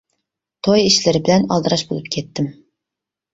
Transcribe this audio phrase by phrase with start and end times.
[0.67, 2.49] توي ئىشلىرى بىلەن ئالدىراش بولۇپ كەتتىم.